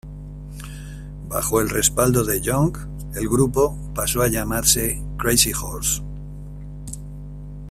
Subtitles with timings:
[1.27, 2.75] Bajo el respaldo de Young,
[3.13, 6.01] el grupo pasó a llamarse Crazy Horse.